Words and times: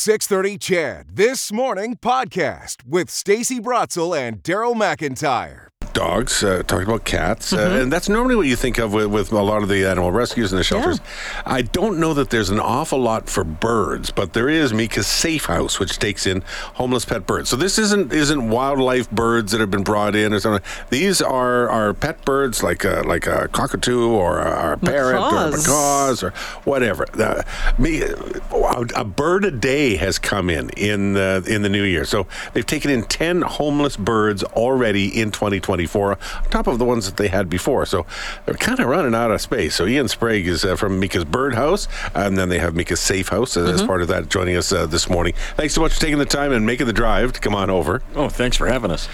630 0.00 0.58
CHED 0.58 1.16
This 1.16 1.50
Morning 1.50 1.96
podcast 1.96 2.86
with 2.86 3.10
Stacey 3.10 3.58
Brotzel 3.58 4.16
and 4.16 4.44
Daryl 4.44 4.76
McIntyre. 4.76 5.70
Dogs, 5.92 6.44
uh, 6.44 6.62
talking 6.66 6.86
about 6.86 7.04
cats, 7.04 7.52
uh, 7.52 7.78
and 7.80 7.92
that's 7.92 8.08
normally 8.08 8.36
what 8.36 8.46
you 8.46 8.56
think 8.56 8.78
of 8.78 8.92
with, 8.92 9.06
with 9.06 9.32
a 9.32 9.42
lot 9.42 9.62
of 9.62 9.68
the 9.68 9.84
animal 9.84 10.12
rescues 10.12 10.52
and 10.52 10.58
the 10.58 10.64
shelters. 10.64 11.00
I 11.44 11.62
don't 11.62 11.98
know 11.98 12.14
that 12.14 12.30
there's 12.30 12.50
an 12.50 12.60
awful 12.60 13.00
lot 13.00 13.28
for 13.28 13.42
birds, 13.44 14.10
but 14.10 14.32
there 14.32 14.48
is 14.48 14.72
Meika's 14.72 15.06
Safe 15.06 15.46
House, 15.46 15.80
which 15.80 15.98
takes 15.98 16.26
in 16.26 16.42
homeless 16.74 17.04
pet 17.04 17.26
birds. 17.26 17.48
So 17.48 17.56
this 17.56 17.78
isn't 17.78 18.12
isn't 18.12 18.48
wildlife 18.50 19.10
birds 19.10 19.52
that 19.52 19.60
have 19.60 19.70
been 19.70 19.82
brought 19.82 20.14
in 20.14 20.32
or 20.32 20.40
something. 20.40 20.62
These 20.90 21.20
are 21.20 21.68
are 21.68 21.94
pet 21.94 22.24
birds 22.24 22.62
like 22.62 22.84
a, 22.84 23.02
like 23.04 23.26
a 23.26 23.48
cockatoo 23.48 24.08
or 24.10 24.38
a, 24.38 24.74
a 24.74 24.76
parrot 24.76 25.16
or 25.16 25.28
a 25.28 25.50
Macaws. 25.50 25.66
macaws 25.66 26.22
or 26.22 26.30
whatever. 26.64 27.06
Uh, 27.20 27.42
me, 27.78 28.02
a, 28.94 29.04
bird 29.04 29.44
a 29.44 29.50
day 29.50 29.96
has 29.96 30.18
come 30.18 30.50
in 30.50 30.70
in 30.70 31.14
the 31.14 31.44
in 31.48 31.62
the 31.62 31.68
new 31.68 31.82
year. 31.82 32.04
So 32.04 32.26
they've 32.52 32.66
taken 32.66 32.90
in 32.90 33.04
ten 33.04 33.42
homeless 33.42 33.96
birds 33.96 34.44
already 34.44 35.20
in 35.20 35.32
2024, 35.86 36.10
on 36.44 36.50
top 36.50 36.66
of 36.66 36.78
the 36.78 36.84
ones 36.84 37.06
that 37.06 37.16
they 37.16 37.28
had 37.28 37.48
before. 37.48 37.86
So 37.86 38.06
they're 38.46 38.54
kind 38.54 38.80
of 38.80 38.86
running 38.86 39.14
out 39.14 39.30
of 39.30 39.40
space. 39.40 39.74
So 39.76 39.86
Ian 39.86 40.08
Sprague 40.08 40.46
is 40.46 40.64
uh, 40.64 40.76
from 40.76 40.98
Meika's 40.98 41.24
Bird 41.24 41.54
House, 41.54 41.88
and 42.14 42.36
then 42.36 42.48
they 42.48 42.58
have 42.58 42.74
Meika's 42.74 43.00
Safe 43.00 43.28
House 43.28 43.56
uh, 43.56 43.64
as 43.66 43.82
part 43.82 44.02
of 44.02 44.08
that, 44.08 44.28
joining 44.28 44.56
us 44.56 44.72
uh, 44.72 44.86
this 44.86 45.08
morning. 45.08 45.34
Thanks 45.56 45.74
so 45.74 45.80
much 45.80 45.94
for 45.94 46.00
taking 46.00 46.18
the 46.18 46.24
time 46.26 46.52
and 46.52 46.66
making 46.66 46.86
the 46.86 46.92
drive 46.92 47.32
to 47.34 47.40
come 47.40 47.54
on 47.54 47.70
over. 47.70 48.02
Oh, 48.14 48.28
thanks 48.28 48.56
for 48.56 48.66
having 48.66 48.90
us. 48.90 49.08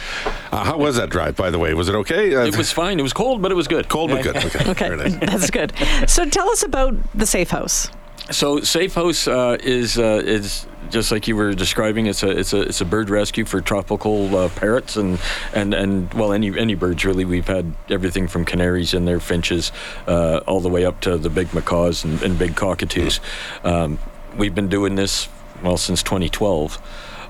Uh, 0.53 0.65
how 0.65 0.79
was 0.79 0.97
that 0.97 1.11
drive, 1.11 1.37
by 1.37 1.51
the 1.51 1.59
way? 1.59 1.75
Was 1.75 1.89
it 1.89 1.95
okay? 1.95 2.35
Uh, 2.35 2.45
It 2.47 2.57
was 2.57 2.73
fine. 2.73 2.99
It 2.99 3.03
was 3.03 3.13
cold, 3.13 3.43
but 3.43 3.51
it 3.53 3.55
was 3.57 3.69
good. 3.69 3.89
cold 3.89 4.11
but 4.11 4.23
good. 4.23 4.37
Okay, 4.37 4.65
Okay, 4.71 4.89
very 4.89 5.11
nice. 5.11 5.17
that's 5.21 5.51
good. 5.51 5.73
So 6.07 6.25
tell 6.25 6.49
us 6.51 6.63
about 6.63 6.95
the 7.15 7.27
safe 7.27 7.51
house. 7.51 7.89
So 8.31 8.61
Safe 8.63 8.95
House 8.95 9.29
uh, 9.29 9.59
is 9.61 9.99
uh, 9.99 10.23
is 10.25 10.67
just 10.89 11.13
like 11.13 11.29
you 11.29 11.37
were 11.37 11.53
describing. 11.53 12.07
It's 12.07 12.23
a 12.23 12.31
it's 12.31 12.55
a 12.55 12.63
it's 12.63 12.81
a 12.81 12.87
bird 12.87 13.11
rescue 13.11 13.45
for 13.45 13.61
tropical 13.61 14.35
uh, 14.35 14.49
parrots 14.49 14.97
and 14.97 15.19
and 15.53 15.75
and 15.75 16.13
well 16.15 16.33
any 16.33 16.59
any 16.59 16.75
birds 16.75 17.05
really. 17.05 17.27
We've 17.27 17.47
had 17.47 17.75
everything 17.91 18.27
from 18.29 18.47
canaries 18.47 18.95
in 18.95 19.05
there, 19.05 19.21
finches, 19.21 19.73
uh, 20.07 20.39
all 20.47 20.61
the 20.61 20.71
way 20.71 20.87
up 20.87 21.01
to 21.03 21.19
the 21.19 21.29
big 21.29 21.53
macaws 21.53 22.03
and, 22.03 22.23
and 22.23 22.39
big 22.39 22.57
cockatoos. 22.57 23.21
Um, 23.63 23.99
we've 24.37 24.55
been 24.55 24.69
doing 24.69 24.95
this 24.95 25.29
well 25.63 25.77
since 25.77 26.03
2012, 26.03 26.79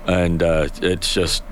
and 0.06 0.42
uh, 0.44 0.68
it's 0.80 1.12
just 1.12 1.42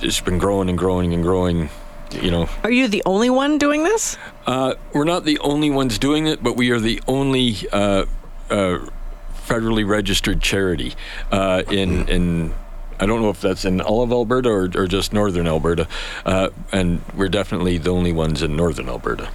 it's 0.00 0.20
been 0.20 0.38
growing 0.38 0.68
and 0.68 0.76
growing 0.76 1.14
and 1.14 1.22
growing. 1.22 1.70
You 2.12 2.30
know, 2.30 2.48
Are 2.62 2.70
you 2.70 2.86
the 2.86 3.02
only 3.06 3.28
one 3.28 3.58
doing 3.58 3.82
this? 3.82 4.16
Uh, 4.46 4.74
we're 4.92 5.04
not 5.04 5.24
the 5.24 5.38
only 5.40 5.70
ones 5.70 5.98
doing 5.98 6.26
it, 6.26 6.42
but 6.44 6.54
we 6.54 6.70
are 6.70 6.78
the 6.78 7.02
only 7.08 7.56
uh, 7.72 7.76
uh, 7.76 8.06
federally 8.48 9.86
registered 9.86 10.40
charity 10.40 10.94
uh, 11.30 11.62
in 11.70 12.08
in. 12.08 12.54
I 13.00 13.06
don't 13.06 13.22
know 13.22 13.30
if 13.30 13.40
that's 13.40 13.64
in 13.64 13.80
all 13.80 14.02
of 14.02 14.12
Alberta 14.12 14.48
or, 14.48 14.70
or 14.76 14.86
just 14.86 15.12
northern 15.12 15.48
Alberta, 15.48 15.88
uh, 16.24 16.50
and 16.70 17.02
we're 17.16 17.28
definitely 17.28 17.76
the 17.76 17.90
only 17.90 18.12
ones 18.12 18.40
in 18.40 18.54
northern 18.54 18.88
Alberta. 18.88 19.30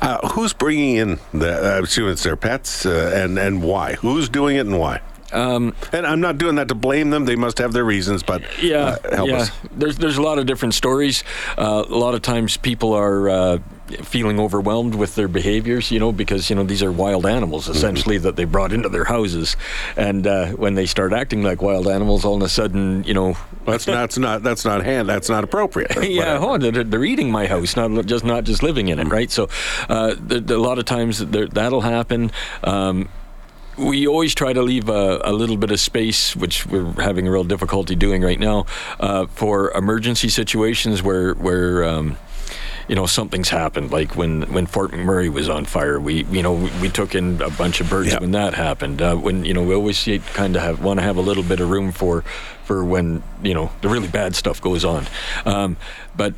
Uh, 0.00 0.28
who's 0.28 0.52
bringing 0.52 0.94
in 0.94 1.18
the? 1.34 1.50
I 1.50 1.78
assume 1.80 2.08
it's 2.08 2.22
their 2.22 2.36
pets, 2.36 2.86
uh, 2.86 3.12
and 3.14 3.38
and 3.38 3.62
why? 3.62 3.94
Who's 3.94 4.28
doing 4.28 4.56
it 4.56 4.60
and 4.60 4.78
why? 4.78 5.00
Um, 5.32 5.74
And 5.92 6.06
I'm 6.06 6.20
not 6.20 6.38
doing 6.38 6.54
that 6.56 6.68
to 6.68 6.74
blame 6.74 7.10
them. 7.10 7.24
They 7.24 7.36
must 7.36 7.58
have 7.58 7.72
their 7.72 7.84
reasons, 7.84 8.22
but 8.22 8.42
yeah, 8.62 8.96
uh, 9.04 9.16
help 9.16 9.28
yeah. 9.28 9.36
us. 9.38 9.50
There's 9.72 9.96
there's 9.98 10.16
a 10.18 10.22
lot 10.22 10.38
of 10.38 10.46
different 10.46 10.74
stories. 10.74 11.24
Uh, 11.58 11.84
a 11.88 11.94
lot 11.96 12.14
of 12.14 12.22
times 12.22 12.56
people 12.56 12.92
are 12.94 13.28
uh, 13.28 13.58
feeling 14.02 14.38
overwhelmed 14.40 14.94
with 14.94 15.14
their 15.14 15.28
behaviors, 15.28 15.90
you 15.90 15.98
know, 15.98 16.12
because 16.12 16.48
you 16.50 16.56
know 16.56 16.62
these 16.64 16.82
are 16.82 16.92
wild 16.92 17.26
animals 17.26 17.64
Mm-hmm. 17.66 17.76
essentially 17.76 18.18
that 18.18 18.36
they 18.36 18.44
brought 18.44 18.72
into 18.72 18.88
their 18.88 19.04
houses, 19.04 19.56
and 19.96 20.26
uh, 20.26 20.46
when 20.50 20.74
they 20.74 20.86
start 20.86 21.12
acting 21.12 21.42
like 21.42 21.60
wild 21.62 21.86
animals, 21.88 22.24
all 22.24 22.36
of 22.36 22.42
a 22.42 22.48
sudden, 22.48 23.02
you 23.04 23.14
know, 23.14 23.36
That's 23.64 23.86
not, 23.88 23.94
that's 23.94 24.18
not 24.18 24.42
that's 24.42 24.64
not 24.64 24.84
hand. 24.84 25.08
That's 25.08 25.28
not 25.28 25.42
appropriate. 25.44 25.90
yeah, 26.08 26.38
oh, 26.40 26.58
they're, 26.58 26.84
they're 26.84 27.04
eating 27.04 27.30
my 27.32 27.46
house, 27.46 27.74
not 27.76 28.06
just 28.06 28.24
not 28.24 28.44
just 28.44 28.62
living 28.62 28.88
in 28.88 28.98
it, 29.00 29.08
right? 29.08 29.30
So, 29.30 29.48
uh, 29.88 30.14
the, 30.18 30.40
the- 30.40 30.56
a 30.56 30.62
lot 30.68 30.78
of 30.78 30.84
times 30.84 31.18
there, 31.18 31.46
that'll 31.48 31.82
happen. 31.82 32.30
Um, 32.64 33.08
we 33.76 34.06
always 34.06 34.34
try 34.34 34.52
to 34.52 34.62
leave 34.62 34.88
a, 34.88 35.20
a 35.24 35.32
little 35.32 35.56
bit 35.56 35.70
of 35.70 35.80
space, 35.80 36.34
which 36.34 36.66
we're 36.66 36.90
having 37.02 37.26
a 37.28 37.30
real 37.30 37.44
difficulty 37.44 37.94
doing 37.94 38.22
right 38.22 38.38
now, 38.40 38.66
uh, 39.00 39.26
for 39.26 39.70
emergency 39.72 40.28
situations 40.28 41.02
where 41.02 41.34
where. 41.34 41.84
Um, 41.84 42.16
you 42.88 42.94
know 42.94 43.06
something's 43.06 43.48
happened 43.48 43.90
like 43.90 44.14
when 44.14 44.42
when 44.52 44.64
Fort 44.64 44.92
McMurray 44.92 45.28
was 45.28 45.48
on 45.48 45.64
fire 45.64 45.98
we 45.98 46.22
you 46.26 46.40
know 46.40 46.52
we, 46.52 46.70
we 46.82 46.88
took 46.88 47.16
in 47.16 47.42
a 47.42 47.50
bunch 47.50 47.80
of 47.80 47.90
birds 47.90 48.12
Yeah. 48.12 48.20
when 48.20 48.30
that 48.30 48.54
happened 48.54 49.02
uh, 49.02 49.16
when 49.16 49.44
you 49.44 49.52
know 49.54 49.64
we 49.64 49.74
always 49.74 50.04
kind 50.34 50.54
of 50.54 50.62
have 50.62 50.80
want 50.84 51.00
to 51.00 51.02
have 51.02 51.16
a 51.16 51.20
little 51.20 51.42
bit 51.42 51.58
of 51.58 51.68
room 51.68 51.90
for 51.90 52.22
for 52.62 52.84
when 52.84 53.24
you 53.42 53.54
know 53.54 53.72
the 53.80 53.88
really 53.88 54.06
bad 54.06 54.36
stuff 54.36 54.60
goes 54.60 54.84
on 54.84 55.04
um, 55.44 55.76
but 56.16 56.34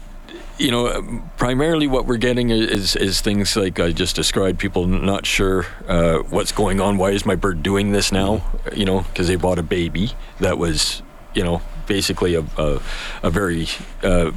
you 0.59 0.71
know, 0.71 1.23
primarily 1.37 1.87
what 1.87 2.07
we're 2.07 2.17
getting 2.17 2.51
is 2.51 2.97
is 2.97 3.21
things 3.21 3.57
like 3.57 3.79
I 3.81 3.93
just 3.93 4.17
described. 4.17 4.59
People 4.59 4.87
not 4.87 5.27
sure 5.27 5.67
uh, 5.87 6.19
what's 6.31 6.53
going 6.53 6.81
on. 6.81 6.99
Why 6.99 7.11
is 7.11 7.25
my 7.25 7.37
bird 7.37 7.63
doing 7.63 7.93
this 7.93 8.13
now? 8.13 8.43
You 8.75 8.85
know, 8.85 9.01
because 9.03 9.29
they 9.29 9.37
bought 9.37 9.59
a 9.59 9.63
baby 9.63 10.13
that 10.41 10.59
was, 10.59 11.03
you 11.35 11.45
know, 11.45 11.63
basically 11.87 12.35
a 12.35 12.45
a, 12.57 12.81
a 13.23 13.31
very 13.31 13.69
uh, 14.03 14.33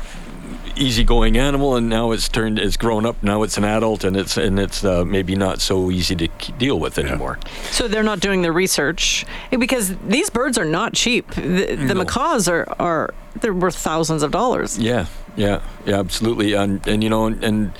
easygoing 0.75 1.37
animal, 1.37 1.75
and 1.75 1.89
now 1.89 2.11
it's 2.11 2.29
turned, 2.29 2.59
it's 2.59 2.77
grown 2.77 3.05
up. 3.05 3.21
Now 3.23 3.43
it's 3.43 3.57
an 3.57 3.63
adult, 3.63 4.03
and 4.03 4.15
it's 4.15 4.37
and 4.37 4.59
it's 4.59 4.83
uh, 4.83 5.05
maybe 5.05 5.35
not 5.35 5.61
so 5.61 5.91
easy 5.91 6.15
to 6.15 6.27
deal 6.57 6.79
with 6.79 6.97
anymore. 6.97 7.39
So 7.71 7.87
they're 7.87 8.03
not 8.03 8.19
doing 8.19 8.41
the 8.41 8.51
research 8.51 9.25
Eh, 9.51 9.57
because 9.57 9.95
these 10.07 10.29
birds 10.29 10.57
are 10.57 10.65
not 10.65 10.93
cheap. 10.93 11.29
The, 11.31 11.75
the 11.75 11.95
macaws 11.95 12.47
are 12.47 12.67
are 12.79 13.13
they're 13.41 13.53
worth 13.53 13.75
thousands 13.75 14.23
of 14.23 14.31
dollars. 14.31 14.77
Yeah, 14.77 15.05
yeah, 15.35 15.61
yeah, 15.85 15.99
absolutely. 15.99 16.53
And 16.53 16.85
and 16.87 17.03
you 17.03 17.09
know, 17.09 17.25
and, 17.27 17.73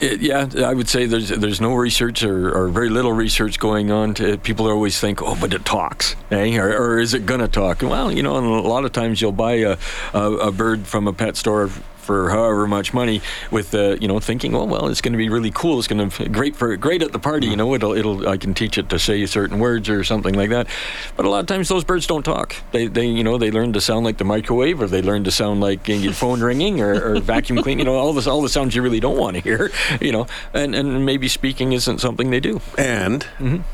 it, 0.00 0.20
yeah, 0.20 0.48
I 0.64 0.74
would 0.74 0.88
say 0.88 1.06
there's 1.06 1.30
there's 1.30 1.60
no 1.60 1.74
research 1.74 2.22
or, 2.22 2.54
or 2.54 2.68
very 2.68 2.90
little 2.90 3.12
research 3.12 3.58
going 3.58 3.90
on. 3.90 4.14
To 4.14 4.36
people 4.36 4.66
always 4.66 5.00
think, 5.00 5.22
oh, 5.22 5.36
but 5.40 5.54
it 5.54 5.64
talks, 5.64 6.16
eh? 6.30 6.58
or, 6.58 6.68
or 6.68 6.98
is 6.98 7.14
it 7.14 7.24
gonna 7.24 7.48
talk? 7.48 7.80
Well, 7.82 8.12
you 8.12 8.22
know, 8.22 8.36
and 8.36 8.46
a 8.46 8.68
lot 8.68 8.84
of 8.84 8.92
times 8.92 9.22
you'll 9.22 9.32
buy 9.32 9.54
a, 9.54 9.78
a, 10.12 10.32
a 10.32 10.52
bird 10.52 10.86
from 10.86 11.08
a 11.08 11.12
pet 11.14 11.36
store 11.36 11.70
for 12.06 12.30
however 12.30 12.66
much 12.66 12.94
money 12.94 13.20
with 13.50 13.74
uh, 13.74 13.96
you 14.00 14.08
know 14.08 14.20
thinking 14.20 14.54
oh 14.54 14.64
well 14.64 14.88
it's 14.88 15.00
going 15.00 15.12
to 15.12 15.18
be 15.18 15.28
really 15.28 15.50
cool 15.50 15.78
it's 15.78 15.88
going 15.88 16.08
to 16.08 16.28
great 16.28 16.56
for 16.56 16.76
great 16.76 17.02
at 17.02 17.12
the 17.12 17.18
party 17.18 17.46
you 17.48 17.56
know 17.56 17.74
it'll 17.74 17.92
it'll 17.92 18.28
I 18.28 18.36
can 18.36 18.54
teach 18.54 18.78
it 18.78 18.88
to 18.90 18.98
say 18.98 19.26
certain 19.26 19.58
words 19.58 19.88
or 19.88 20.04
something 20.04 20.34
like 20.34 20.50
that 20.50 20.68
but 21.16 21.26
a 21.26 21.28
lot 21.28 21.40
of 21.40 21.46
times 21.46 21.68
those 21.68 21.84
birds 21.84 22.06
don't 22.06 22.22
talk 22.22 22.56
they 22.72 22.86
they 22.86 23.06
you 23.06 23.24
know 23.24 23.38
they 23.38 23.50
learn 23.50 23.72
to 23.74 23.80
sound 23.80 24.04
like 24.04 24.18
the 24.18 24.24
microwave 24.24 24.80
or 24.80 24.86
they 24.86 25.02
learn 25.02 25.24
to 25.24 25.30
sound 25.30 25.60
like 25.60 25.88
your 25.88 26.12
phone 26.12 26.40
ringing 26.40 26.80
or, 26.80 26.94
or 26.94 27.20
vacuum 27.20 27.62
clean 27.62 27.78
you 27.78 27.84
know 27.84 27.96
all 27.96 28.12
this 28.12 28.26
all 28.26 28.42
the 28.42 28.48
sounds 28.48 28.74
you 28.74 28.82
really 28.82 29.00
don't 29.00 29.18
want 29.18 29.36
to 29.36 29.42
hear 29.42 29.70
you 30.00 30.12
know 30.12 30.26
and 30.54 30.74
and 30.74 31.04
maybe 31.04 31.28
speaking 31.28 31.72
isn't 31.72 31.98
something 31.98 32.30
they 32.30 32.40
do 32.40 32.60
And 32.78 33.26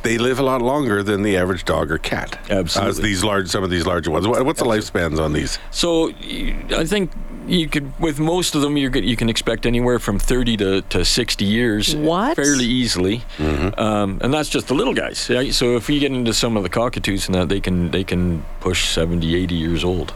they 0.03 0.19
live 0.19 0.39
a 0.39 0.43
lot 0.43 0.63
longer 0.63 1.03
than 1.03 1.23
the 1.23 1.37
average 1.37 1.65
dog 1.65 1.91
or 1.91 1.99
cat. 1.99 2.39
Absolutely. 2.51 2.91
As 2.91 2.97
these 2.99 3.25
large, 3.25 3.49
some 3.49 3.65
of 3.65 3.71
these 3.71 3.87
larger 3.87 4.11
ones. 4.11 4.27
What, 4.27 4.45
what's 4.45 4.61
the 4.61 4.67
lifespans 4.67 5.19
on 5.21 5.33
these? 5.33 5.59
So 5.71 6.11
I 6.11 6.85
think 6.85 7.11
you 7.47 7.69
could, 7.69 7.99
with 8.01 8.21
most 8.23 8.55
of 8.55 8.63
them, 8.63 8.77
you're, 8.77 8.97
you 8.97 9.17
can 9.17 9.29
expect 9.29 9.67
anywhere 9.67 9.99
from 9.99 10.19
30 10.19 10.57
to, 10.59 10.83
to 10.83 11.05
60 11.05 11.45
years. 11.45 11.95
What? 11.95 12.37
Fairly 12.37 12.65
easily, 12.65 13.23
um, 13.39 14.19
and 14.23 14.33
that's 14.33 14.49
just 14.49 14.69
the 14.69 14.75
little 14.75 14.95
guys. 14.95 15.29
Right? 15.31 15.53
So 15.55 15.77
if 15.77 15.89
you 15.91 16.01
get 16.01 16.13
into 16.13 16.33
some 16.33 16.57
of 16.57 16.63
the 16.63 16.69
cockatoos 16.69 17.27
and 17.27 17.35
that, 17.35 17.49
they 17.49 17.61
can 17.61 17.91
they 17.91 18.05
can 18.05 18.45
push 18.61 18.89
70, 18.89 19.35
80 19.35 19.55
years 19.55 19.85
old. 19.85 20.15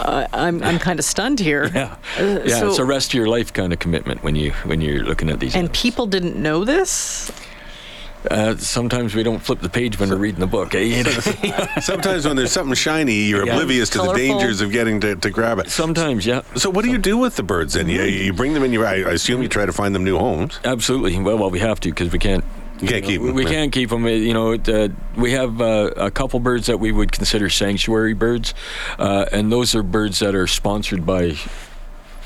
Uh, 0.00 0.26
I'm 0.32 0.62
I'm 0.62 0.78
kind 0.88 0.98
of 0.98 1.04
stunned 1.04 1.40
here. 1.40 1.70
Yeah, 1.74 1.96
Uh, 2.18 2.40
yeah. 2.44 2.60
so- 2.60 2.68
it's 2.70 2.78
a 2.78 2.84
rest 2.84 3.10
of 3.10 3.14
your 3.14 3.26
life 3.26 3.52
kind 3.52 3.72
of 3.72 3.78
commitment 3.78 4.22
when 4.22 4.36
you 4.36 4.52
when 4.64 4.80
you're 4.80 5.02
looking 5.02 5.28
at 5.30 5.40
these. 5.40 5.54
And 5.54 5.64
animals. 5.64 5.82
people 5.82 6.06
didn't 6.06 6.36
know 6.36 6.64
this. 6.64 7.30
Uh, 8.30 8.56
sometimes 8.56 9.14
we 9.14 9.22
don't 9.22 9.38
flip 9.38 9.60
the 9.60 9.68
page 9.68 9.98
when 9.98 10.10
we're 10.10 10.16
reading 10.16 10.40
the 10.40 10.46
book. 10.46 10.74
Eh? 10.74 11.02
Sometimes 11.80 12.26
when 12.26 12.36
there's 12.36 12.52
something 12.52 12.74
shiny, 12.74 13.14
you're 13.24 13.46
Yeah. 13.46 13.52
oblivious 13.54 13.90
to 13.90 13.98
Colorful. 13.98 14.14
the 14.14 14.28
dangers 14.28 14.60
of 14.60 14.72
getting 14.72 15.00
to, 15.00 15.14
to 15.16 15.30
grab 15.30 15.58
it. 15.60 15.70
Sometimes, 15.70 16.26
yeah. 16.26 16.42
So 16.56 16.68
what 16.70 16.84
do 16.84 16.90
you 16.90 16.98
do 16.98 17.16
with 17.16 17.36
the 17.36 17.42
birds 17.42 17.74
then? 17.74 17.88
You, 17.88 18.02
you 18.02 18.32
bring 18.32 18.54
them 18.54 18.64
in. 18.64 18.72
You, 18.72 18.84
I 18.84 18.94
I 18.96 19.12
assume 19.12 19.42
you 19.42 19.48
try 19.48 19.66
to 19.66 19.72
find 19.72 19.94
them 19.94 20.04
new 20.04 20.18
homes. 20.18 20.58
Absolutely. 20.64 21.18
Well, 21.20 21.38
well, 21.38 21.50
we 21.50 21.60
have 21.60 21.80
to 21.80 21.90
because 21.90 22.12
we 22.12 22.18
can't. 22.18 22.44
You 22.80 22.86
can't 22.86 23.04
keep 23.04 23.20
we, 23.20 23.26
them. 23.28 23.34
we 23.36 23.44
can't 23.44 23.72
keep 23.72 23.90
them. 23.90 24.06
You 24.06 24.32
know, 24.34 24.52
uh, 24.54 24.88
we 25.16 25.32
have 25.32 25.60
uh, 25.60 25.90
a 25.96 26.10
couple 26.12 26.38
birds 26.38 26.66
that 26.66 26.78
we 26.78 26.92
would 26.92 27.10
consider 27.10 27.48
sanctuary 27.50 28.14
birds, 28.14 28.54
uh, 29.00 29.26
and 29.32 29.50
those 29.50 29.74
are 29.74 29.82
birds 29.82 30.20
that 30.20 30.34
are 30.36 30.46
sponsored 30.46 31.04
by 31.04 31.34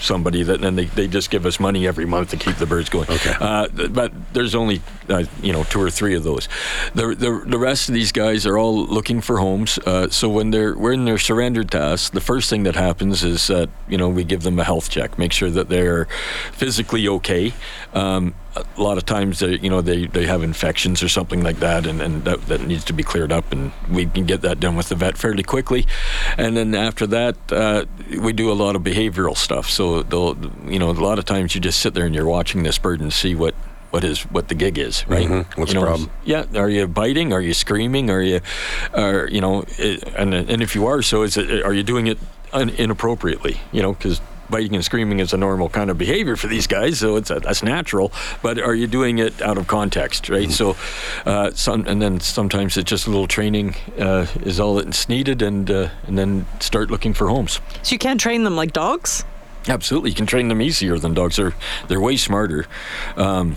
somebody 0.02 0.42
that 0.42 0.60
then 0.60 0.76
they, 0.76 0.86
they 0.86 1.08
just 1.08 1.30
give 1.30 1.46
us 1.46 1.58
money 1.60 1.86
every 1.86 2.04
month 2.04 2.30
to 2.30 2.36
keep 2.36 2.56
the 2.56 2.66
birds 2.66 2.88
going. 2.90 3.08
Okay. 3.08 3.34
Uh, 3.40 3.68
th- 3.68 3.92
but 3.92 4.12
there's 4.32 4.54
only 4.54 4.82
uh, 5.08 5.24
you 5.42 5.52
know 5.52 5.64
two 5.64 5.80
or 5.80 5.90
three 5.90 6.14
of 6.14 6.24
those. 6.24 6.48
The, 6.94 7.14
the 7.14 7.44
the 7.46 7.58
rest 7.58 7.88
of 7.88 7.94
these 7.94 8.12
guys 8.12 8.46
are 8.46 8.58
all 8.58 8.86
looking 8.86 9.20
for 9.20 9.38
homes. 9.38 9.78
Uh, 9.78 10.08
so 10.08 10.28
when 10.28 10.50
they're 10.50 10.74
when 10.74 11.04
they're 11.04 11.18
surrendered 11.18 11.70
to 11.72 11.80
us, 11.80 12.10
the 12.10 12.20
first 12.20 12.50
thing 12.50 12.64
that 12.64 12.74
happens 12.74 13.24
is 13.24 13.46
that 13.46 13.70
you 13.88 13.96
know 13.96 14.08
we 14.08 14.24
give 14.24 14.42
them 14.42 14.58
a 14.58 14.64
health 14.64 14.90
check, 14.90 15.18
make 15.18 15.32
sure 15.32 15.50
that 15.50 15.68
they're 15.68 16.06
physically 16.52 17.08
okay. 17.08 17.52
Um, 17.94 18.34
a 18.54 18.82
lot 18.82 18.98
of 18.98 19.06
times, 19.06 19.38
they, 19.38 19.58
you 19.58 19.70
know, 19.70 19.80
they, 19.80 20.06
they 20.06 20.26
have 20.26 20.42
infections 20.42 21.02
or 21.02 21.08
something 21.08 21.42
like 21.42 21.60
that, 21.60 21.86
and, 21.86 22.02
and 22.02 22.24
that, 22.24 22.42
that 22.48 22.60
needs 22.66 22.84
to 22.84 22.92
be 22.92 23.02
cleared 23.02 23.32
up, 23.32 23.50
and 23.52 23.72
we 23.90 24.04
can 24.06 24.26
get 24.26 24.42
that 24.42 24.60
done 24.60 24.76
with 24.76 24.88
the 24.90 24.94
vet 24.94 25.16
fairly 25.16 25.42
quickly. 25.42 25.86
And 26.36 26.56
then 26.56 26.74
after 26.74 27.06
that, 27.06 27.36
uh, 27.50 27.86
we 28.20 28.32
do 28.32 28.50
a 28.50 28.54
lot 28.54 28.76
of 28.76 28.82
behavioral 28.82 29.36
stuff. 29.36 29.70
So, 29.70 30.02
they'll, 30.02 30.36
you 30.66 30.78
know, 30.78 30.90
a 30.90 30.92
lot 30.92 31.18
of 31.18 31.24
times 31.24 31.54
you 31.54 31.60
just 31.60 31.78
sit 31.80 31.94
there 31.94 32.04
and 32.04 32.14
you're 32.14 32.26
watching 32.26 32.62
this 32.62 32.78
bird 32.78 33.00
and 33.00 33.12
see 33.12 33.34
what 33.34 33.54
what 33.90 34.04
is 34.04 34.22
what 34.30 34.48
the 34.48 34.54
gig 34.54 34.78
is, 34.78 35.06
right? 35.06 35.28
Mhm. 35.28 35.58
What's 35.58 35.74
you 35.74 35.80
the 35.80 35.86
problem? 35.86 36.10
Yeah, 36.24 36.46
are 36.54 36.70
you 36.70 36.88
biting? 36.88 37.34
Are 37.34 37.42
you 37.42 37.52
screaming? 37.52 38.08
Are 38.08 38.22
you, 38.22 38.40
are 38.94 39.28
you 39.28 39.42
know, 39.42 39.64
and 40.16 40.32
and 40.32 40.62
if 40.62 40.74
you 40.74 40.86
are, 40.86 41.02
so 41.02 41.22
is 41.24 41.36
it? 41.36 41.62
Are 41.62 41.74
you 41.74 41.82
doing 41.82 42.06
it 42.06 42.16
inappropriately? 42.54 43.60
You 43.70 43.82
know, 43.82 43.92
because 43.92 44.20
biting 44.52 44.76
and 44.76 44.84
screaming 44.84 45.18
is 45.18 45.32
a 45.32 45.36
normal 45.36 45.68
kind 45.68 45.90
of 45.90 45.98
behavior 45.98 46.36
for 46.36 46.46
these 46.46 46.68
guys, 46.68 47.00
so 47.00 47.16
it's 47.16 47.28
that's 47.28 47.64
natural. 47.64 48.12
But 48.42 48.60
are 48.60 48.74
you 48.74 48.86
doing 48.86 49.18
it 49.18 49.42
out 49.42 49.58
of 49.58 49.66
context, 49.66 50.28
right? 50.28 50.50
So, 50.52 50.76
uh, 51.26 51.50
some 51.52 51.84
and 51.88 52.00
then 52.00 52.20
sometimes 52.20 52.76
it's 52.76 52.88
just 52.88 53.08
a 53.08 53.10
little 53.10 53.26
training 53.26 53.74
uh, 53.98 54.26
is 54.42 54.60
all 54.60 54.76
that's 54.76 55.08
needed, 55.08 55.42
and 55.42 55.68
uh, 55.68 55.88
and 56.06 56.16
then 56.16 56.46
start 56.60 56.90
looking 56.90 57.14
for 57.14 57.26
homes. 57.28 57.58
So 57.82 57.92
you 57.94 57.98
can't 57.98 58.20
train 58.20 58.44
them 58.44 58.54
like 58.54 58.72
dogs? 58.72 59.24
Absolutely, 59.66 60.10
you 60.10 60.16
can 60.16 60.26
train 60.26 60.48
them 60.48 60.62
easier 60.62 60.98
than 60.98 61.14
dogs. 61.14 61.36
They're 61.36 61.54
they're 61.88 62.00
way 62.00 62.16
smarter. 62.16 62.66
Um, 63.16 63.56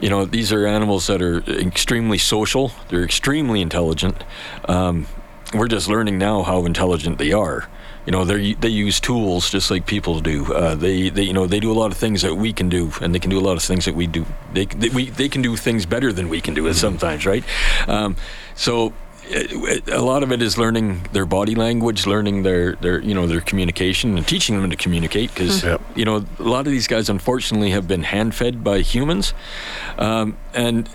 you 0.00 0.10
know, 0.10 0.24
these 0.24 0.52
are 0.52 0.66
animals 0.66 1.06
that 1.06 1.22
are 1.22 1.38
extremely 1.48 2.18
social. 2.18 2.72
They're 2.88 3.04
extremely 3.04 3.60
intelligent. 3.62 4.24
Um, 4.68 5.06
we're 5.54 5.68
just 5.68 5.88
learning 5.88 6.18
now 6.18 6.42
how 6.42 6.66
intelligent 6.66 7.18
they 7.18 7.32
are. 7.32 7.68
You 8.06 8.12
know, 8.12 8.24
they 8.24 8.52
they 8.54 8.68
use 8.68 9.00
tools 9.00 9.50
just 9.50 9.70
like 9.70 9.86
people 9.86 10.20
do. 10.20 10.52
Uh, 10.52 10.74
they 10.74 11.08
they 11.08 11.22
you 11.22 11.32
know 11.32 11.46
they 11.46 11.60
do 11.60 11.72
a 11.72 11.78
lot 11.82 11.90
of 11.90 11.96
things 11.96 12.20
that 12.22 12.34
we 12.34 12.52
can 12.52 12.68
do, 12.68 12.92
and 13.00 13.14
they 13.14 13.18
can 13.18 13.30
do 13.30 13.38
a 13.38 13.46
lot 13.48 13.56
of 13.56 13.62
things 13.62 13.84
that 13.86 13.94
we 13.94 14.06
do. 14.06 14.26
They 14.52 14.66
they, 14.66 14.90
we, 14.90 15.10
they 15.10 15.28
can 15.28 15.40
do 15.42 15.56
things 15.56 15.86
better 15.86 16.12
than 16.12 16.28
we 16.28 16.40
can 16.40 16.54
do 16.54 16.66
it 16.66 16.74
sometimes, 16.74 17.24
right? 17.24 17.44
Um, 17.88 18.16
so 18.54 18.92
a 19.90 20.02
lot 20.02 20.22
of 20.22 20.32
it 20.32 20.42
is 20.42 20.58
learning 20.58 21.08
their 21.12 21.24
body 21.24 21.54
language, 21.54 22.06
learning 22.06 22.42
their, 22.42 22.74
their 22.74 23.00
you 23.00 23.14
know 23.14 23.26
their 23.26 23.40
communication, 23.40 24.18
and 24.18 24.28
teaching 24.28 24.60
them 24.60 24.68
to 24.70 24.76
communicate. 24.76 25.32
Because 25.32 25.64
Yep. 25.64 25.80
you 25.96 26.04
know 26.04 26.24
a 26.38 26.42
lot 26.42 26.66
of 26.66 26.72
these 26.72 26.86
guys, 26.86 27.08
unfortunately, 27.08 27.70
have 27.70 27.88
been 27.88 28.02
hand 28.02 28.34
fed 28.34 28.62
by 28.62 28.80
humans, 28.80 29.32
um, 29.98 30.36
and 30.52 30.88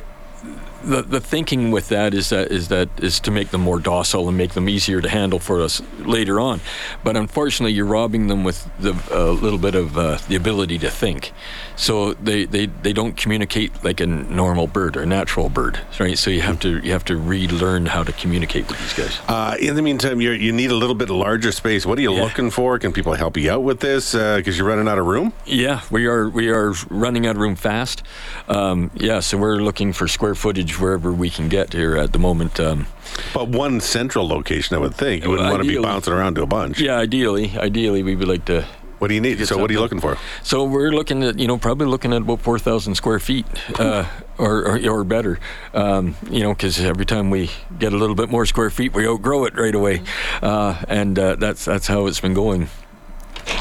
the 0.83 1.01
the 1.01 1.19
thinking 1.19 1.71
with 1.71 1.89
that 1.89 2.13
is 2.13 2.29
that 2.29 2.51
is 2.51 2.67
that 2.69 2.89
is 3.01 3.19
to 3.21 3.31
make 3.31 3.49
them 3.49 3.61
more 3.61 3.79
docile 3.79 4.27
and 4.27 4.37
make 4.37 4.53
them 4.53 4.67
easier 4.69 5.01
to 5.01 5.09
handle 5.09 5.39
for 5.39 5.61
us 5.61 5.81
later 5.99 6.39
on. 6.39 6.61
But 7.03 7.15
unfortunately, 7.17 7.73
you're 7.73 7.85
robbing 7.85 8.27
them 8.27 8.43
with 8.43 8.69
the 8.79 8.93
a 9.11 9.31
little 9.31 9.59
bit 9.59 9.75
of 9.75 9.97
uh, 9.97 10.17
the 10.27 10.35
ability 10.35 10.77
to 10.79 10.89
think. 10.89 11.31
So 11.75 12.13
they, 12.15 12.43
they, 12.43 12.65
they 12.65 12.91
don't 12.91 13.15
communicate 13.15 13.85
like 13.85 14.01
a 14.01 14.05
normal 14.05 14.67
bird 14.67 14.97
or 14.97 15.03
a 15.03 15.05
natural 15.05 15.47
bird, 15.47 15.79
right? 15.97 16.17
So 16.17 16.29
you 16.29 16.41
have 16.41 16.59
to 16.59 16.79
you 16.79 16.91
have 16.91 17.05
to 17.05 17.15
relearn 17.15 17.85
how 17.85 18.03
to 18.03 18.11
communicate 18.11 18.67
with 18.67 18.77
these 18.79 18.93
guys. 18.93 19.19
Uh, 19.29 19.55
in 19.59 19.75
the 19.75 19.81
meantime, 19.81 20.19
you 20.19 20.31
you 20.31 20.51
need 20.51 20.71
a 20.71 20.75
little 20.75 20.95
bit 20.95 21.09
larger 21.09 21.51
space. 21.53 21.85
What 21.85 21.97
are 21.97 22.01
you 22.01 22.13
Yeah. 22.13 22.23
looking 22.23 22.51
for? 22.51 22.77
Can 22.79 22.91
people 22.91 23.13
help 23.13 23.37
you 23.37 23.49
out 23.51 23.63
with 23.63 23.79
this? 23.79 24.11
Because 24.13 24.57
you're 24.57 24.67
running 24.67 24.87
out 24.89 24.97
of 24.99 25.05
room. 25.05 25.31
Yeah, 25.45 25.81
we 25.89 26.05
are 26.05 26.27
we 26.29 26.49
are 26.49 26.73
running 26.89 27.25
out 27.25 27.35
of 27.37 27.41
room 27.41 27.55
fast. 27.55 28.03
Um, 28.49 28.91
yeah, 28.95 29.21
so 29.21 29.37
we're 29.37 29.61
looking 29.61 29.93
for 29.93 30.07
square 30.07 30.35
footage 30.35 30.68
wherever 30.77 31.11
we 31.11 31.29
can 31.29 31.47
get 31.49 31.73
here 31.73 31.95
at 31.97 32.11
the 32.13 32.19
moment. 32.19 32.59
Um, 32.59 32.85
But 33.33 33.47
one 33.47 33.79
central 33.79 34.27
location, 34.27 34.75
I 34.75 34.79
would 34.79 34.93
think. 34.95 35.23
You 35.23 35.29
wouldn't 35.31 35.47
Well, 35.47 35.57
want 35.57 35.63
to 35.67 35.75
be 35.75 35.81
bouncing 35.81 36.13
around 36.13 36.35
to 36.35 36.43
a 36.43 36.45
bunch. 36.47 36.79
yeah, 36.79 36.97
ideally, 36.97 37.53
ideally 37.57 38.03
we 38.03 38.15
would 38.15 38.27
like 38.27 38.45
to. 38.45 38.65
What 38.99 39.07
do 39.07 39.13
you 39.15 39.21
need? 39.21 39.37
Get 39.37 39.47
So, 39.47 39.57
what 39.57 39.69
are 39.69 39.73
you 39.73 39.79
looking 39.79 40.01
for? 40.01 40.17
So 40.43 40.65
we're 40.65 40.91
looking 40.91 41.23
at 41.23 41.39
you 41.39 41.47
know 41.47 41.57
probably 41.57 41.87
looking 41.87 42.11
at 42.13 42.21
about 42.21 42.41
four 42.41 42.59
thousand 42.59 42.95
square 42.95 43.19
feet. 43.19 43.45
Uh, 43.79 44.03
or, 44.37 44.65
or, 44.65 44.89
or 44.89 45.03
better, 45.03 45.37
um, 45.73 46.15
you 46.31 46.39
know, 46.39 46.53
because 46.53 46.79
every 46.79 47.05
time 47.05 47.29
we 47.29 47.49
get 47.77 47.91
a 47.91 47.97
little 47.97 48.15
bit 48.15 48.29
more 48.29 48.45
square 48.45 48.69
feet, 48.69 48.93
we 48.93 49.05
outgrow 49.05 49.43
it 49.43 49.53
right 49.57 49.75
away, 49.75 50.01
uh, 50.41 50.81
and 50.87 51.19
uh, 51.19 51.35
that's 51.35 51.65
that's 51.65 51.87
how 51.87 52.07
it's 52.07 52.21
been 52.21 52.33
going. 52.33 52.69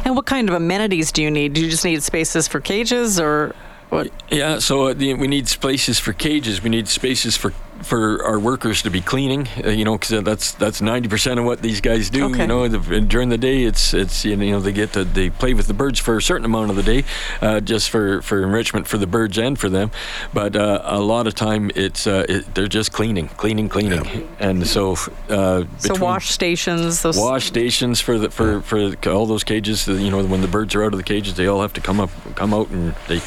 And 0.05 0.15
what 0.15 0.27
kind 0.27 0.49
of 0.49 0.55
amenities 0.55 1.11
do 1.11 1.21
you 1.23 1.31
need? 1.33 1.53
Do 1.55 1.61
you 1.65 1.69
just 1.71 1.85
need 1.85 2.01
spaces 2.05 2.47
for 2.47 2.61
cages 2.61 3.19
or 3.19 3.57
what? 3.91 4.11
Yeah, 4.31 4.59
so 4.59 4.89
uh, 4.89 4.95
we 4.95 5.27
need 5.27 5.49
spaces 5.49 5.99
for 5.99 6.13
cages. 6.13 6.63
We 6.63 6.69
need 6.69 6.89
spaces 6.89 7.37
for 7.37 7.53
for 7.83 8.25
our 8.25 8.39
workers 8.39 8.83
to 8.83 8.91
be 8.91 9.01
cleaning. 9.01 9.49
Uh, 9.65 9.71
you 9.71 9.85
know, 9.85 9.97
because 9.97 10.23
that's 10.25 10.53
that's 10.53 10.83
ninety 10.83 11.09
percent 11.09 11.39
of 11.39 11.47
what 11.47 11.63
these 11.63 11.81
guys 11.81 12.11
do. 12.11 12.27
Okay. 12.27 12.43
You 12.43 12.47
know, 12.47 12.69
the, 12.69 13.01
during 13.01 13.29
the 13.31 13.39
day, 13.39 13.63
it's 13.63 13.95
it's 13.95 14.25
you 14.25 14.37
know 14.37 14.61
they 14.61 14.73
get 14.73 14.93
to 14.93 15.05
they 15.05 15.31
play 15.31 15.55
with 15.55 15.69
the 15.69 15.75
birds 15.75 15.99
for 15.99 16.17
a 16.17 16.23
certain 16.23 16.45
amount 16.45 16.71
of 16.71 16.77
the 16.77 16.83
day, 16.83 17.05
uh, 17.41 17.61
just 17.61 17.89
for 17.89 18.21
for 18.21 18.43
enrichment 18.43 18.87
for 18.87 18.99
the 18.99 19.07
birds 19.07 19.39
and 19.39 19.59
for 19.59 19.71
them. 19.71 19.91
But 20.35 20.55
uh, 20.55 20.83
a 20.85 21.01
lot 21.01 21.27
of 21.27 21.35
time, 21.35 21.71
it's 21.75 22.07
uh, 22.07 22.27
it, 22.29 22.55
they're 22.55 22.69
just 22.69 22.93
cleaning, 22.93 23.29
cleaning, 23.29 23.69
cleaning, 23.69 24.29
and 24.39 24.67
so 24.67 24.97
uh, 25.31 25.65
So 25.79 25.95
wash 25.99 26.29
stations, 26.31 27.01
those 27.03 27.17
wash 27.17 27.47
stations 27.47 28.01
for 28.01 28.19
the 28.19 28.31
for 28.31 28.61
for 28.61 28.95
all 29.09 29.25
those 29.25 29.45
cages. 29.45 29.89
You 29.89 30.11
know, 30.11 30.23
when 30.25 30.43
the 30.43 30.49
birds 30.49 30.75
are 30.75 30.85
out 30.85 30.93
of 30.93 30.99
the 30.99 31.05
cages, 31.05 31.35
they 31.35 31.47
all 31.47 31.63
have 31.63 31.73
to 31.75 31.81
come 31.81 32.01
up, 32.01 32.11
come 32.35 32.53
out, 32.53 32.69
and 32.69 32.95
they 33.07 33.23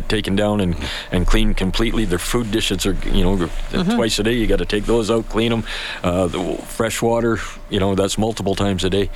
get 0.00 0.08
taken 0.08 0.36
down 0.36 0.60
and 0.60 0.76
and 1.10 1.26
cleaned 1.26 1.56
completely. 1.56 2.04
Their 2.04 2.18
food 2.18 2.50
dishes 2.50 2.86
are 2.86 2.96
you 3.12 3.24
know 3.24 3.48
twice 3.96 4.18
a 4.18 4.22
day. 4.22 4.34
You 4.34 4.46
got 4.46 4.58
to 4.58 4.66
take 4.66 4.84
those 4.84 5.10
out, 5.10 5.28
clean 5.28 5.50
them. 5.50 5.64
Uh, 6.02 6.26
the 6.28 6.56
fresh 6.66 7.02
water, 7.02 7.38
you 7.70 7.80
know, 7.80 7.94
that's 7.94 8.18
multiple 8.18 8.54
times 8.54 8.84
a 8.84 8.90
day. 8.90 9.10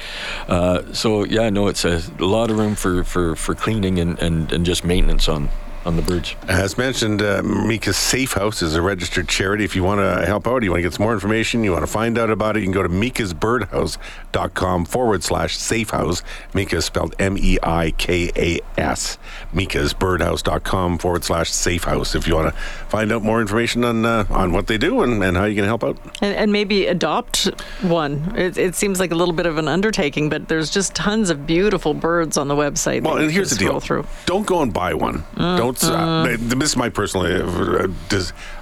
Uh, 0.49 0.93
so 0.93 1.25
yeah, 1.25 1.51
no, 1.51 1.69
it's 1.69 1.85
a 1.85 2.01
lot 2.19 2.51
of 2.51 2.59
room 2.59 2.75
for 2.75 3.05
for 3.05 3.37
for 3.37 3.55
cleaning 3.55 3.99
and 3.99 4.19
and 4.19 4.53
and 4.53 4.67
just 4.67 4.85
maintenance 4.85 5.29
on 5.29 5.51
on 5.85 5.97
the 5.97 6.03
birds. 6.03 6.35
As 6.47 6.77
mentioned, 6.77 7.23
uh, 7.23 7.43
Meika's 7.43 7.97
Safe 7.97 8.33
House 8.35 8.61
is 8.63 8.75
a 8.75 8.83
registered 8.83 9.29
charity. 9.29 9.65
If 9.65 9.75
you 9.75 9.83
want 9.83 10.01
to 10.01 10.27
help 10.27 10.47
out, 10.47 10.63
you 10.63 10.71
want 10.71 10.79
to 10.81 10.83
get 10.83 10.93
some 10.95 11.05
more 11.05 11.15
information, 11.15 11.65
you 11.65 11.73
want 11.73 11.85
to 11.85 11.91
find 11.91 12.19
out 12.19 12.31
about 12.31 12.57
it, 12.57 12.61
you 12.61 12.67
can 12.67 12.73
go 12.73 12.83
to 12.83 12.89
meikasbirdhouse.com 12.89 14.85
forward 14.85 15.23
slash 15.23 15.57
safe 15.57 15.91
house. 15.91 16.23
Meika 16.55 16.77
is 16.77 16.85
spelled 16.85 17.15
M 17.19 17.37
E 17.39 17.59
I 17.63 17.93
K 17.93 18.31
A 18.37 18.61
S. 18.79 19.19
Meikasbirdhouse.com 19.55 20.99
forward 20.99 21.25
slash 21.25 21.51
safe 21.51 21.85
house. 21.85 22.15
If 22.15 22.27
you 22.27 22.35
want 22.37 22.55
to 22.55 22.61
find 22.89 23.13
out 23.13 23.23
more 23.23 23.41
information 23.41 23.85
on 23.85 24.05
uh, 24.05 24.27
on 24.31 24.53
what 24.53 24.67
they 24.67 24.79
do 24.79 25.03
and, 25.03 25.23
and 25.23 25.37
how 25.37 25.45
you 25.45 25.55
can 25.55 25.65
help 25.65 25.85
out. 25.85 25.97
and, 26.21 26.35
and 26.35 26.53
maybe 26.53 26.87
adopt 26.87 27.45
one. 27.83 28.35
It, 28.37 28.59
it 28.59 28.75
seems 28.75 29.01
like 29.01 29.11
a 29.13 29.15
little 29.15 29.35
bit 29.35 29.47
of 29.47 29.59
an 29.59 29.69
undertaking, 29.69 30.29
but 30.29 30.49
there's 30.49 30.71
just 30.71 30.95
tons 30.95 31.31
of 31.31 31.47
beautiful 31.47 31.95
birds 31.95 32.37
on 32.37 32.49
the 32.49 32.55
website. 32.57 33.03
Well, 33.03 33.17
and 33.17 33.31
here's 33.31 33.51
the 33.51 33.57
deal: 33.57 33.81
scroll 33.81 34.05
Through. 34.05 34.07
don't 34.27 34.47
go 34.47 34.63
and 34.63 34.73
buy 34.73 34.95
one. 34.95 35.25
Don't. 35.37 35.70
Uh, 35.83 36.37
this 36.39 36.71
is 36.71 36.77
my 36.77 36.89
personal 36.89 37.27
uh, 37.27 37.87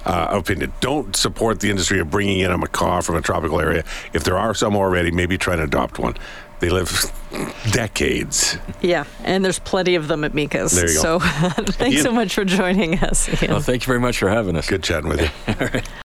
uh, 0.05 0.27
opinion. 0.29 0.71
Don't 0.79 1.15
support 1.15 1.59
the 1.59 1.69
industry 1.69 1.99
of 1.99 2.09
bringing 2.09 2.39
in 2.39 2.51
a 2.51 2.57
macaw 2.57 3.01
from 3.01 3.15
a 3.15 3.21
tropical 3.21 3.59
area. 3.59 3.83
If 4.13 4.23
there 4.23 4.37
are 4.37 4.53
some 4.53 4.75
already, 4.75 5.11
maybe 5.11 5.37
try 5.37 5.53
and 5.53 5.63
adopt 5.63 5.99
one. 5.99 6.15
They 6.59 6.69
live 6.69 7.11
decades. 7.71 8.57
Yeah, 8.81 9.05
and 9.23 9.45
there's 9.45 9.59
plenty 9.59 9.95
of 9.95 10.09
them 10.09 10.23
at 10.25 10.33
Meika's. 10.33 10.71
There 10.73 10.89
you 10.89 10.95
go. 10.95 11.01
So 11.01 11.19
thanks 11.73 11.95
Ian. 11.97 12.03
so 12.03 12.11
much 12.11 12.33
for 12.33 12.43
joining 12.43 12.99
us. 12.99 13.29
Ian. 13.41 13.53
Well, 13.53 13.61
thank 13.61 13.83
you 13.83 13.87
very 13.87 13.99
much 13.99 14.17
for 14.17 14.29
having 14.29 14.57
us. 14.57 14.67
Good 14.67 14.83
chatting 14.83 15.09
with 15.09 15.21
you. 15.21 15.81